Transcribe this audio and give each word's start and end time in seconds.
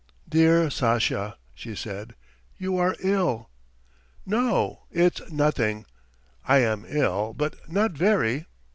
"Dear 0.27 0.71
Sasha," 0.71 1.37
she 1.53 1.75
said, 1.75 2.15
"you 2.57 2.75
are 2.77 2.95
ill." 3.01 3.51
"No, 4.25 4.87
it's 4.89 5.21
nothing, 5.31 5.85
I 6.47 6.57
am 6.57 6.85
ill, 6.89 7.35
but 7.37 7.69
not 7.71 7.91
very 7.91 8.47